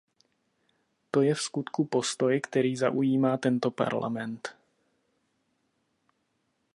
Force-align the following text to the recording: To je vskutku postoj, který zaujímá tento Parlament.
To 1.17 1.21
je 1.21 1.33
vskutku 1.33 1.85
postoj, 1.85 2.39
který 2.41 2.75
zaujímá 2.75 3.37
tento 3.37 3.71
Parlament. 3.71 4.49